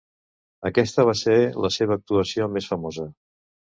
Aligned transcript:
Aquesta 0.69 1.05
va 1.11 1.15
ser 1.21 1.37
la 1.69 1.73
seva 1.79 2.01
actuació 2.01 2.53
més 2.59 2.75
famosa. 2.75 3.11